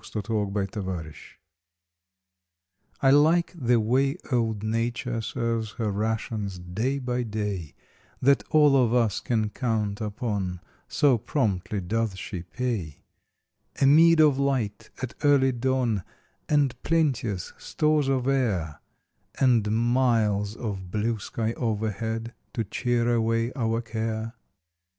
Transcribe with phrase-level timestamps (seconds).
[0.03, 0.53] August Second
[0.87, 1.21] RATIONS
[3.01, 7.75] T LIKE the way old Nature serves her rations day by day
[8.19, 13.03] That all of us can count upon, so promptly doth she pay
[13.79, 16.03] A meed of light at early dawn,
[16.49, 18.79] and plenteous stores of air,
[19.39, 24.33] And miles of blue sky overhead to cheer away our care.